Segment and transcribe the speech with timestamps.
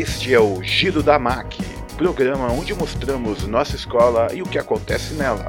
[0.00, 1.58] Este é o Giro da MAC,
[1.98, 5.46] programa onde mostramos nossa escola e o que acontece nela.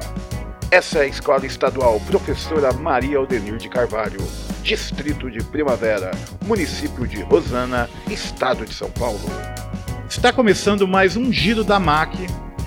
[0.70, 4.20] Essa é a Escola Estadual Professora Maria Aldenir de Carvalho,
[4.62, 6.10] Distrito de Primavera,
[6.44, 9.22] município de Rosana, Estado de São Paulo.
[10.06, 12.14] Está começando mais um Giro da MAC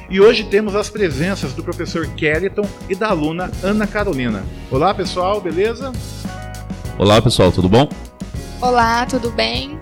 [0.10, 4.44] e hoje temos as presenças do professor Kellyton e da aluna Ana Carolina.
[4.72, 5.92] Olá pessoal, beleza?
[6.98, 7.88] Olá pessoal, tudo bom?
[8.60, 9.80] Olá, tudo bem?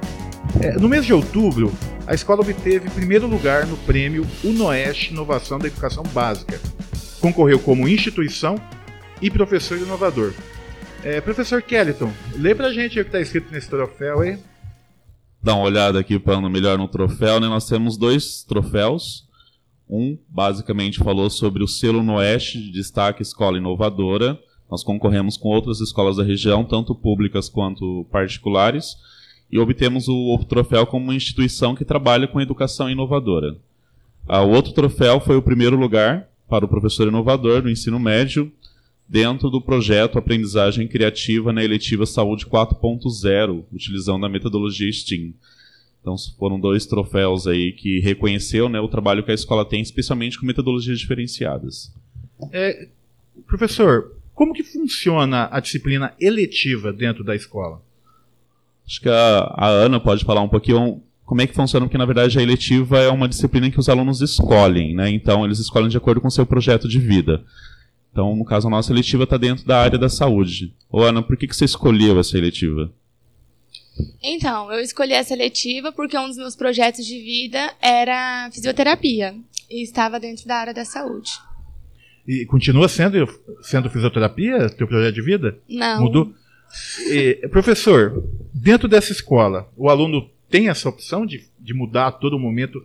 [0.60, 1.72] É, no mês de outubro,
[2.06, 6.60] a escola obteve primeiro lugar no prêmio UNOeste Inovação da Educação Básica.
[7.22, 8.56] Concorreu como instituição
[9.22, 10.34] e professor inovador.
[11.02, 14.38] É, professor Kellyton, lê pra gente o que está escrito nesse troféu aí.
[15.42, 17.48] Dá uma olhada aqui para melhor no troféu, né?
[17.48, 19.26] Nós temos dois troféus.
[19.90, 24.38] Um basicamente falou sobre o selo Noeste de destaque escola inovadora.
[24.70, 28.96] Nós concorremos com outras escolas da região, tanto públicas quanto particulares
[29.54, 33.56] e obtemos o, troféu como uma instituição que trabalha com educação inovadora.
[34.28, 38.52] Ah, o outro troféu foi o primeiro lugar para o professor inovador do ensino médio,
[39.08, 45.36] dentro do projeto Aprendizagem Criativa na Eletiva Saúde 4.0, utilizando a metodologia STEAM.
[46.02, 50.40] Então foram dois troféus aí que reconheceu né, o trabalho que a escola tem, especialmente
[50.40, 51.94] com metodologias diferenciadas.
[52.52, 52.88] É,
[53.46, 57.84] professor, como que funciona a disciplina eletiva dentro da escola?
[58.86, 62.06] Acho que a, a Ana pode falar um pouquinho como é que funciona, porque na
[62.06, 65.10] verdade a eletiva é uma disciplina que os alunos escolhem, né?
[65.10, 67.44] Então eles escolhem de acordo com o seu projeto de vida.
[68.12, 70.72] Então, no caso, a nossa eletiva está dentro da área da saúde.
[70.88, 72.94] Ô Ana, por que, que você escolheu essa eletiva?
[74.22, 79.36] Então, eu escolhi essa eletiva porque um dos meus projetos de vida era fisioterapia
[79.68, 81.32] e estava dentro da área da saúde.
[82.28, 83.28] E continua sendo,
[83.64, 85.58] sendo fisioterapia, teu projeto de vida?
[85.68, 86.04] Não.
[86.04, 86.34] Mudou?
[87.08, 88.24] E, professor,
[88.54, 92.84] dentro dessa escola, o aluno tem essa opção de, de mudar a todo momento?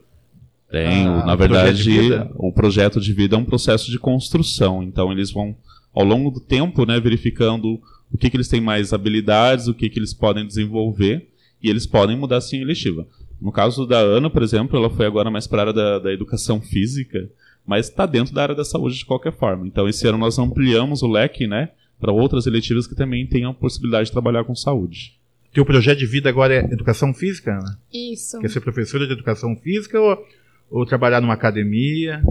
[0.71, 4.83] Tem, a, na verdade, projeto o projeto de vida é um processo de construção.
[4.83, 5.57] Então, eles vão,
[5.95, 7.81] ao longo do tempo, né, verificando
[8.13, 11.29] o que, que eles têm mais habilidades, o que, que eles podem desenvolver,
[11.63, 13.07] e eles podem mudar sim a eletiva.
[13.41, 16.13] No caso da Ana, por exemplo, ela foi agora mais para a área da, da
[16.13, 17.31] educação física,
[17.67, 19.67] mas está dentro da área da saúde de qualquer forma.
[19.67, 21.71] Então, esse ano nós ampliamos o leque, né?
[22.01, 25.19] Para outras eletivas que também tenham a possibilidade de trabalhar com saúde.
[25.53, 27.81] Teu projeto de vida agora é educação física, Ana?
[27.93, 28.39] Isso.
[28.39, 30.27] Quer ser professora de educação física ou,
[30.71, 32.23] ou trabalhar numa academia?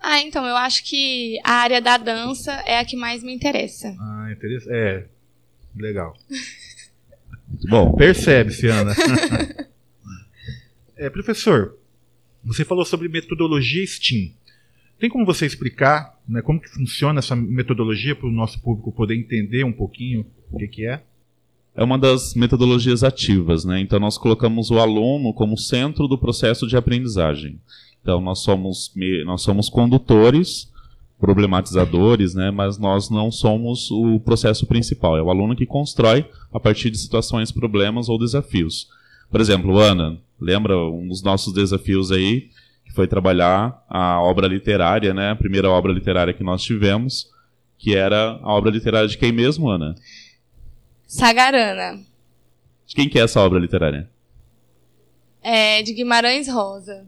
[0.00, 3.94] Ah, então, eu acho que a área da dança é a que mais me interessa.
[3.98, 4.68] Ah, interessa.
[4.70, 5.06] É.
[5.76, 6.16] Legal.
[7.48, 7.92] Muito bom.
[7.94, 8.94] Percebe-se, Ana.
[10.96, 11.76] é, professor,
[12.44, 14.32] você falou sobre metodologia STEAM.
[14.98, 19.16] Tem como você explicar né, como que funciona essa metodologia para o nosso público poder
[19.16, 21.02] entender um pouquinho o que, que é?
[21.74, 23.78] É uma das metodologias ativas, né?
[23.80, 27.60] Então nós colocamos o aluno como centro do processo de aprendizagem.
[28.00, 28.94] Então nós somos
[29.26, 30.72] nós somos condutores,
[31.20, 32.50] problematizadores, né?
[32.50, 35.18] Mas nós não somos o processo principal.
[35.18, 38.88] É o aluno que constrói a partir de situações, problemas ou desafios.
[39.30, 42.48] Por exemplo, Ana, lembra um dos nossos desafios aí
[42.96, 45.30] foi trabalhar a obra literária, né?
[45.30, 47.30] A primeira obra literária que nós tivemos,
[47.78, 49.94] que era a obra literária de quem mesmo, Ana?
[51.06, 52.00] Sagarana.
[52.86, 54.08] De quem que é essa obra literária?
[55.42, 57.06] É de Guimarães Rosa.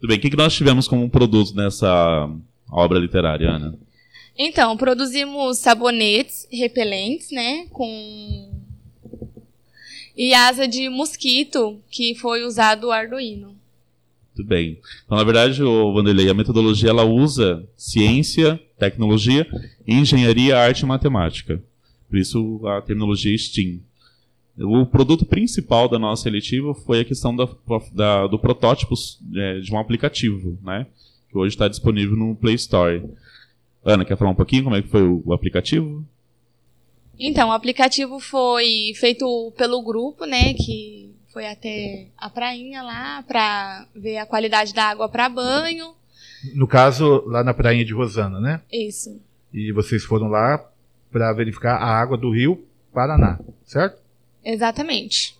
[0.00, 0.16] Tudo bem.
[0.16, 2.28] O que, que nós tivemos como produto nessa
[2.72, 3.78] obra literária, Ana?
[4.36, 7.66] Então, produzimos sabonetes repelentes, né?
[7.70, 8.50] Com.
[10.16, 13.59] E asa de mosquito, que foi usado o Arduino.
[14.36, 14.78] Muito bem.
[15.04, 19.46] Então, na verdade, o Vanderlei, a metodologia ela usa ciência, tecnologia,
[19.86, 21.62] engenharia, arte e matemática.
[22.08, 23.80] Por isso a terminologia STEAM.
[24.58, 27.48] O produto principal da nossa eletiva foi a questão da,
[27.92, 28.94] da, do protótipo
[29.34, 30.86] é, de um aplicativo, né?
[31.30, 33.02] Que hoje está disponível no Play Store.
[33.84, 36.04] Ana, quer falar um pouquinho como é que foi o, o aplicativo?
[37.18, 40.52] Então, o aplicativo foi feito pelo grupo, né?
[40.54, 45.94] Que foi até a prainha lá para ver a qualidade da água para banho.
[46.54, 48.60] No caso, lá na prainha de Rosana, né?
[48.72, 49.20] Isso.
[49.52, 50.58] E vocês foram lá
[51.10, 54.00] para verificar a água do rio Paraná, certo?
[54.44, 55.36] Exatamente.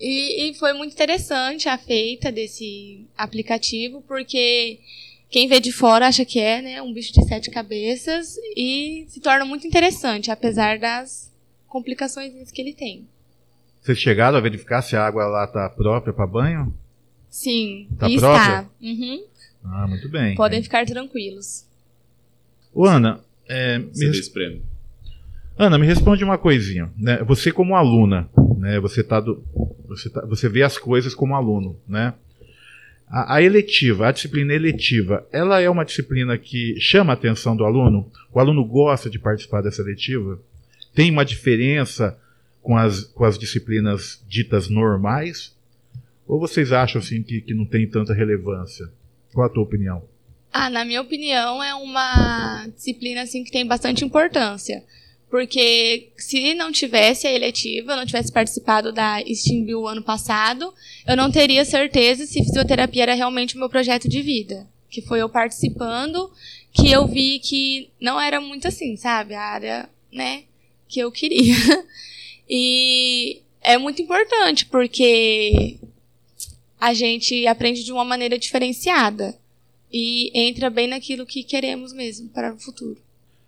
[0.00, 4.80] E, e, foi muito interessante a feita desse aplicativo, porque
[5.30, 9.20] quem vê de fora acha que é né, um bicho de sete cabeças e se
[9.20, 11.32] torna muito interessante, apesar das
[11.68, 13.06] complicações que ele tem.
[13.84, 16.74] Vocês chegaram a verificar se a água lá está própria para banho?
[17.28, 18.40] Sim, tá e própria?
[18.40, 18.70] está.
[18.80, 19.24] Uhum.
[19.62, 20.34] Ah, muito bem.
[20.36, 21.66] Podem ficar tranquilos.
[22.72, 24.32] Ô, Ana, é, me res...
[25.58, 26.90] Ana, me responde uma coisinha.
[26.96, 27.22] Né?
[27.24, 28.26] Você como aluna,
[28.56, 28.80] né?
[28.80, 29.44] Você tá do,
[29.86, 32.14] você, tá, você vê as coisas como aluno, né?
[33.06, 37.66] A, a, eletiva, a disciplina eletiva, ela é uma disciplina que chama a atenção do
[37.66, 38.10] aluno?
[38.32, 40.40] O aluno gosta de participar dessa eletiva?
[40.94, 42.18] Tem uma diferença
[42.64, 45.54] com as, com as disciplinas ditas normais?
[46.26, 48.90] Ou vocês acham assim, que, que não tem tanta relevância?
[49.32, 50.02] Qual a tua opinião?
[50.50, 54.82] Ah, na minha opinião, é uma disciplina assim que tem bastante importância.
[55.28, 60.72] Porque se não tivesse a eletiva, não tivesse participado da Steam Bill ano passado,
[61.06, 64.66] eu não teria certeza se fisioterapia era realmente o meu projeto de vida.
[64.88, 66.30] Que foi eu participando,
[66.72, 69.34] que eu vi que não era muito assim, sabe?
[69.34, 70.44] A área, né,
[70.88, 71.56] que eu queria.
[72.48, 75.78] E é muito importante, porque
[76.80, 79.34] a gente aprende de uma maneira diferenciada
[79.90, 83.00] e entra bem naquilo que queremos mesmo para o futuro.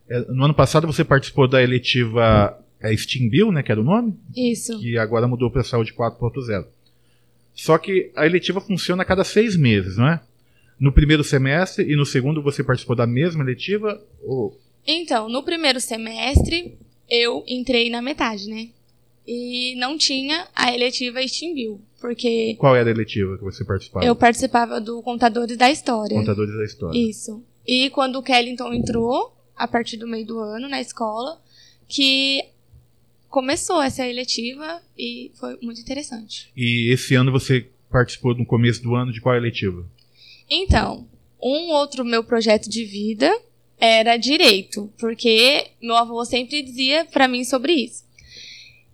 [0.08, 3.84] É, no ano passado você participou da eletiva é, Steam Bill, né, que era o
[3.84, 4.14] nome?
[4.34, 4.78] Isso.
[4.78, 6.66] Que agora mudou para saúde 4.0.
[7.54, 10.20] Só que a eletiva funciona a cada seis meses, não é?
[10.78, 14.00] No primeiro semestre e no segundo você participou da mesma eletiva?
[14.22, 14.58] Ou...
[14.87, 16.78] Então, no primeiro semestre
[17.08, 18.69] eu entrei na metade, né?
[19.26, 22.55] E não tinha a eletiva Steam Bill, porque...
[22.58, 24.06] Qual era a eletiva que você participava?
[24.06, 26.17] Eu participava do Contadores da História.
[26.17, 26.99] Contadores da História.
[26.99, 27.43] Isso.
[27.67, 31.40] E quando o Kellington entrou, a partir do meio do ano na escola,
[31.88, 32.44] que
[33.28, 36.50] começou essa eletiva e foi muito interessante.
[36.56, 39.84] E esse ano você participou no começo do ano de qual eletiva?
[40.49, 41.08] Então,
[41.43, 43.31] um outro meu projeto de vida
[43.78, 48.06] era direito, porque meu avô sempre dizia para mim sobre isso.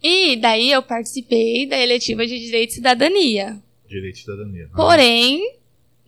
[0.03, 3.63] E daí eu participei da eletiva de Direito e Cidadania.
[3.89, 4.69] Direito e Cidadania.
[4.73, 4.77] Ah.
[4.77, 5.57] Porém,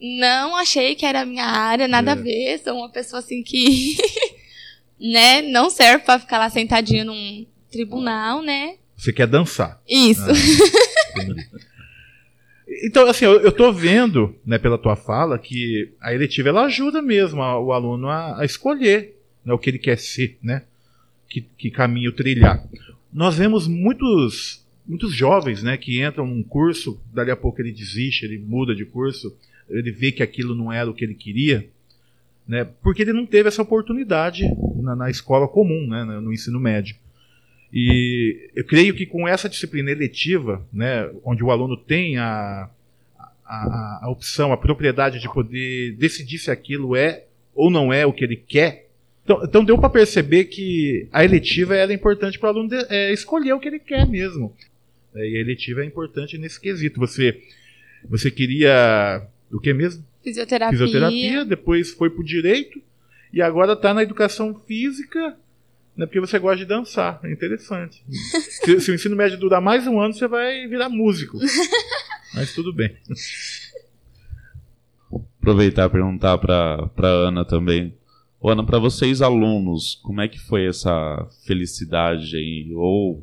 [0.00, 2.12] não achei que era a minha área, nada é.
[2.12, 2.58] a ver.
[2.58, 3.96] Sou uma pessoa assim que
[5.00, 5.42] né?
[5.42, 8.76] Não serve para ficar lá sentadinho num tribunal, né?
[8.96, 9.80] Você quer dançar.
[9.88, 10.22] Isso.
[10.22, 11.24] Ah,
[12.86, 17.42] então, assim, eu, tô vendo, né, pela tua fala, que a eletiva ela ajuda mesmo
[17.42, 20.62] a, o aluno a, a escolher né, o que ele quer ser, né?
[21.28, 22.64] Que, que caminho trilhar.
[23.14, 28.24] Nós vemos muitos, muitos jovens, né, que entram num curso, dali a pouco ele desiste,
[28.24, 29.34] ele muda de curso,
[29.70, 31.66] ele vê que aquilo não era o que ele queria,
[32.46, 32.68] né?
[32.82, 34.44] Porque ele não teve essa oportunidade
[34.82, 36.04] na, na escola comum, né?
[36.04, 36.96] no ensino médio.
[37.72, 42.68] E eu creio que com essa disciplina eletiva, né, onde o aluno tem a,
[43.44, 47.24] a, a, opção, a propriedade de poder decidir se aquilo é
[47.54, 48.83] ou não é o que ele quer.
[49.24, 53.12] Então, então deu para perceber que a eletiva era importante para o aluno de, é,
[53.12, 54.54] escolher o que ele quer mesmo.
[55.14, 57.00] É, e a eletiva é importante nesse quesito.
[57.00, 57.40] Você,
[58.08, 60.04] você queria o que mesmo?
[60.22, 60.78] Fisioterapia.
[60.78, 62.80] Fisioterapia, depois foi para o direito
[63.32, 65.36] e agora está na educação física,
[65.96, 67.18] né, porque você gosta de dançar.
[67.24, 68.04] É interessante.
[68.62, 71.38] se, se, o ensino médio durar mais um ano, você vai virar músico.
[72.34, 72.94] Mas tudo bem.
[75.40, 77.94] Aproveitar e perguntar para Ana também.
[78.48, 82.72] Ana, para vocês alunos, como é que foi essa felicidade aí?
[82.74, 83.22] Ou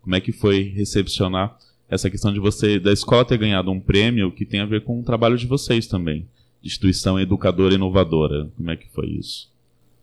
[0.00, 1.56] como é que foi recepcionar
[1.88, 5.00] essa questão de você, da escola ter ganhado um prêmio que tem a ver com
[5.00, 6.26] o trabalho de vocês também?
[6.62, 8.50] instituição educadora inovadora.
[8.56, 9.50] Como é que foi isso?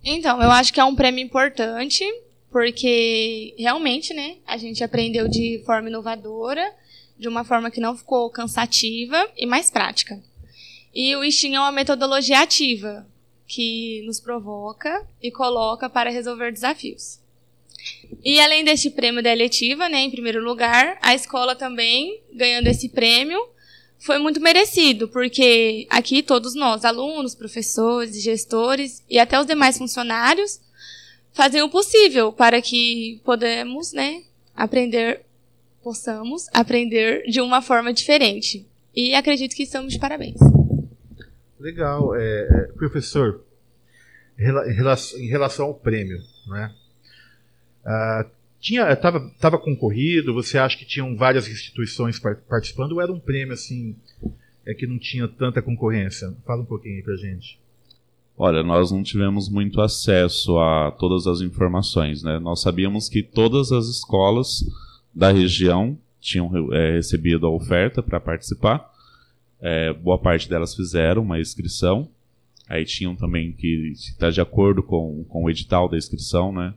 [0.04, 2.04] Então, eu acho que é um prêmio importante,
[2.52, 6.64] porque realmente, né, a gente aprendeu de forma inovadora,
[7.18, 10.22] de uma forma que não ficou cansativa e mais prática.
[10.94, 13.06] E o STEAM é uma metodologia ativa,
[13.50, 17.20] que nos provoca e coloca para resolver desafios.
[18.24, 22.90] E além deste prêmio da eletiva, né, em primeiro lugar, a escola também, ganhando esse
[22.90, 23.40] prêmio,
[23.98, 30.62] foi muito merecido, porque aqui todos nós, alunos, professores, gestores e até os demais funcionários,
[31.34, 34.24] fazem o possível para que podemos, né,
[34.56, 35.22] aprender,
[35.82, 38.66] possamos aprender de uma forma diferente.
[38.96, 40.59] E acredito que estamos de parabéns.
[41.60, 42.16] Legal.
[42.16, 43.44] É, é, professor,
[44.38, 46.74] em relação, ao prêmio, né?
[47.86, 53.20] Uh, tinha estava tava concorrido você acha que tinham várias instituições participando ou era um
[53.20, 53.96] prêmio assim
[54.66, 57.58] é que não tinha tanta concorrência fala um pouquinho aí pra gente
[58.38, 63.72] olha nós não tivemos muito acesso a todas as informações né nós sabíamos que todas
[63.72, 64.66] as escolas
[65.16, 68.89] da região tinham é, recebido a oferta para participar
[69.62, 72.10] é, boa parte delas fizeram uma inscrição
[72.68, 76.74] aí tinham também que estar de acordo com, com o edital da inscrição né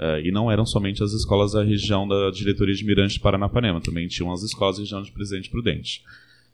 [0.00, 3.82] Uh, e não eram somente as escolas da região da diretoria de Mirante de Paranapanema,
[3.82, 6.02] também tinham as escolas da região de Presidente Prudente.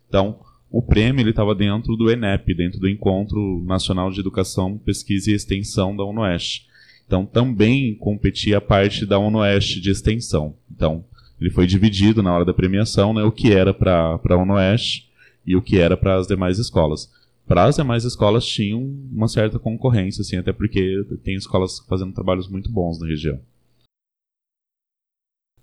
[0.08, 5.34] Então, o prêmio estava dentro do ENEP, dentro do Encontro Nacional de Educação, Pesquisa e
[5.34, 6.66] Extensão da UNOeste.
[7.06, 10.56] Então, também competia a parte da UNOeste de extensão.
[10.68, 11.04] Então,
[11.40, 15.05] ele foi dividido na hora da premiação, né, o que era para a UNOeste
[15.46, 17.10] e o que era para as demais escolas.
[17.46, 22.48] Para as demais escolas tinham uma certa concorrência, assim, até porque tem escolas fazendo trabalhos
[22.48, 23.40] muito bons na região.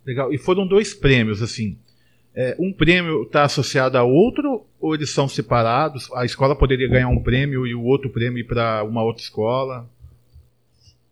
[0.06, 0.34] Legal.
[0.34, 1.78] E foram dois prêmios, assim.
[2.36, 6.12] É, um prêmio está associado a outro ou eles são separados?
[6.14, 9.90] A escola poderia ganhar um prêmio e o outro prêmio para uma outra escola?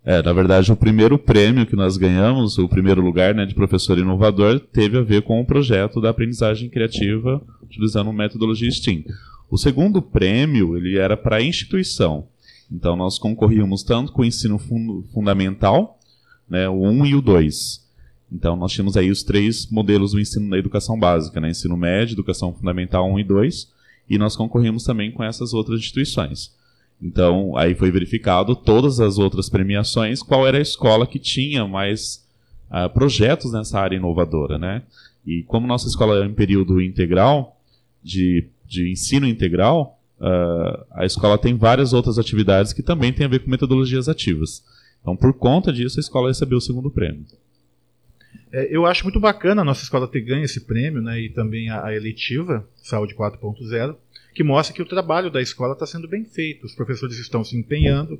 [0.04, 4.00] É, na verdade, o primeiro prêmio que nós ganhamos, o primeiro lugar né, de professor
[4.00, 9.04] inovador, teve a ver com o projeto da aprendizagem criativa utilizando metodologia STEAM.
[9.50, 12.28] O segundo prêmio ele era para a instituição.
[12.72, 16.00] Então, nós concorríamos tanto com o ensino fund fundamental,
[16.50, 17.86] né, o 1 e o 2.
[18.32, 22.16] Então, nós tínhamos aí os três modelos do ensino da educação básica, né, ensino médio,
[22.16, 23.68] educação fundamental 1 e 2,
[24.10, 26.56] e nós concorríamos também com essas outras instituições.
[27.02, 32.24] Então, aí foi verificado todas as outras premiações, qual era a escola que tinha mais
[32.70, 34.84] uh, projetos nessa área inovadora, né?
[35.26, 37.60] E como nossa escola é em período integral,
[38.04, 43.30] de, de ensino integral, uh, a escola tem várias outras atividades que também têm a
[43.30, 44.64] ver com metodologias ativas.
[45.02, 47.26] Então, por conta disso, a escola recebeu o segundo prêmio.
[48.52, 51.70] É, eu acho muito bacana a nossa escola ter ganho esse prêmio, né, e também
[51.70, 53.96] a, a eletiva, Saúde 4.0,
[54.34, 56.66] que mostra que o trabalho da escola está sendo bem feito.
[56.66, 58.20] Os professores estão se empenhando,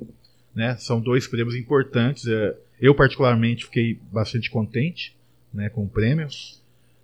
[0.54, 0.76] né?
[0.76, 2.26] São dois prêmios importantes.
[2.26, 5.16] É, eu particularmente fiquei bastante contente,
[5.52, 6.26] né, com o prêmio.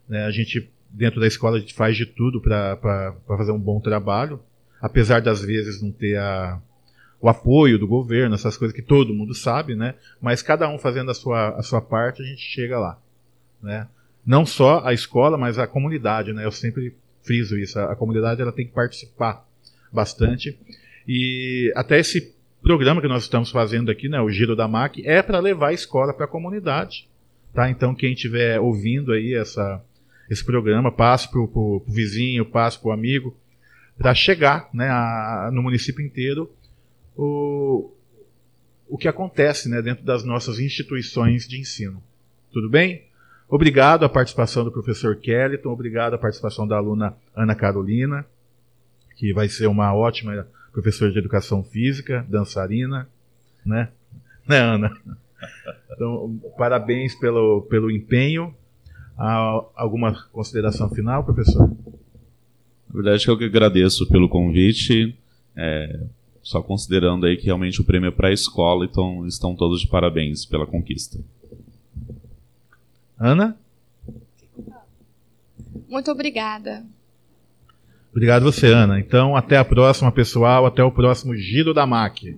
[0.09, 0.25] Né?
[0.25, 4.41] A gente dentro da escola a gente faz de tudo para fazer um bom trabalho,
[4.81, 6.61] apesar das vezes não ter a,
[7.21, 9.95] o apoio do governo, essas coisas que todo mundo sabe, né?
[10.21, 12.99] Mas cada um fazendo a sua, a sua parte, a gente chega lá,
[13.62, 13.87] né?
[14.25, 16.45] Não só a escola, mas a comunidade, né?
[16.45, 17.79] Eu sempre friso isso.
[17.79, 19.47] A, a comunidade ela tem que participar
[19.93, 20.59] bastante.
[21.07, 25.23] E até esse programa que nós estamos fazendo aqui, né, o Giro da MAC, é
[25.23, 27.09] para levar a escola para a comunidade.
[27.55, 27.71] Tá?
[27.71, 29.83] Então, quem estiver ouvindo aí essa,
[30.29, 33.37] esse programa, passe para o vizinho, passe para o amigo,
[33.97, 36.53] para chegar né, a, no município inteiro
[37.17, 37.91] o,
[38.89, 42.03] o que acontece né, dentro das nossas instituições de ensino.
[42.53, 43.08] Tudo bem?
[43.49, 48.26] Obrigado à participação do professor Kellyton, obrigado à participação da aluna Ana Carolina,
[49.17, 53.09] que vai ser uma ótima professora de educação física, dançarina,
[53.64, 53.88] né?
[54.47, 54.97] Né, Ana?
[55.93, 58.55] Então, parabéns pelo, pelo empenho.
[59.17, 61.69] Alguma consideração final, professor?
[61.69, 65.17] Na verdade, eu que agradeço pelo convite.
[65.57, 66.00] É,
[66.43, 69.88] só considerando aí que realmente o prêmio é para a escola, então estão todos de
[69.88, 71.19] parabéns pela conquista.
[73.19, 73.57] Ana?
[75.89, 76.85] Muito obrigada.
[78.11, 78.99] Obrigado você, Ana.
[78.99, 80.67] Então, até a próxima, pessoal.
[80.67, 82.37] Até o próximo Giro da MAC.